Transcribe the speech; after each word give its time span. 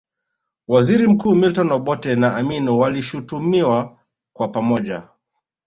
Waziri 0.67 1.07
mkuu 1.07 1.35
Milton 1.35 1.71
Obote 1.71 2.15
na 2.15 2.35
Amin 2.37 2.69
walishutumiwa 2.69 3.97
kwa 4.33 4.47
pamoja 4.47 5.07